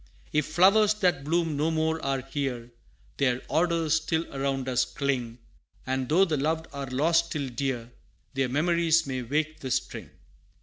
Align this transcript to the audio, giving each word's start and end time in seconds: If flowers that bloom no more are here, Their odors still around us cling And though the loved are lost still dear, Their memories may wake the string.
If 0.33 0.47
flowers 0.47 0.95
that 0.95 1.23
bloom 1.23 1.55
no 1.55 1.69
more 1.69 2.03
are 2.03 2.21
here, 2.21 2.71
Their 3.17 3.39
odors 3.51 3.97
still 4.01 4.25
around 4.35 4.67
us 4.67 4.83
cling 4.83 5.37
And 5.85 6.09
though 6.09 6.25
the 6.25 6.37
loved 6.37 6.65
are 6.73 6.87
lost 6.87 7.27
still 7.27 7.49
dear, 7.49 7.91
Their 8.33 8.49
memories 8.49 9.05
may 9.05 9.21
wake 9.21 9.59
the 9.59 9.69
string. 9.69 10.09